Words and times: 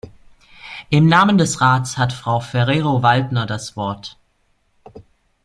Im 0.89 1.05
Namen 1.07 1.37
des 1.37 1.61
Rats 1.61 1.95
hat 1.99 2.11
Frau 2.11 2.39
Ferrero-Waldner 2.39 3.45
das 3.45 3.77
Wort. 3.77 4.17